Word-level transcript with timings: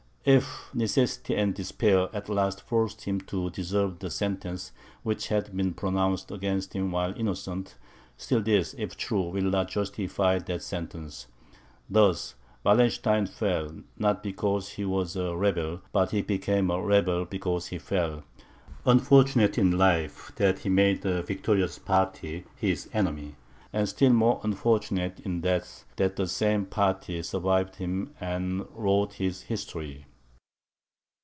If 0.23 0.69
necessity 0.71 1.35
and 1.35 1.51
despair 1.55 2.07
at 2.13 2.29
last 2.29 2.61
forced 2.61 3.05
him 3.05 3.21
to 3.21 3.49
deserve 3.49 3.97
the 3.97 4.11
sentence 4.11 4.71
which 5.01 5.29
had 5.29 5.57
been 5.57 5.73
pronounced 5.73 6.29
against 6.29 6.73
him 6.73 6.91
while 6.91 7.11
innocent, 7.17 7.75
still 8.17 8.39
this, 8.43 8.75
if 8.77 8.95
true, 8.95 9.29
will 9.31 9.45
not 9.49 9.69
justify 9.69 10.37
that 10.37 10.61
sentence. 10.61 11.25
Thus 11.89 12.35
Wallenstein 12.63 13.25
fell, 13.25 13.77
not 13.97 14.21
because 14.21 14.73
he 14.73 14.85
was 14.85 15.15
a 15.15 15.35
rebel, 15.35 15.81
but 15.91 16.11
he 16.11 16.21
became 16.21 16.69
a 16.69 16.79
rebel 16.79 17.25
because 17.25 17.69
he 17.69 17.79
fell. 17.79 18.21
Unfortunate 18.85 19.57
in 19.57 19.75
life 19.75 20.33
that 20.35 20.59
he 20.59 20.69
made 20.69 21.03
a 21.03 21.23
victorious 21.23 21.79
party 21.79 22.43
his 22.55 22.87
enemy, 22.93 23.37
and 23.73 23.89
still 23.89 24.13
more 24.13 24.39
unfortunate 24.43 25.19
in 25.21 25.41
death, 25.41 25.85
that 25.95 26.15
the 26.15 26.27
same 26.27 26.67
party 26.67 27.23
survived 27.23 27.77
him 27.77 28.13
and 28.21 28.67
wrote 28.75 29.13
his 29.13 29.41
history. 29.41 30.05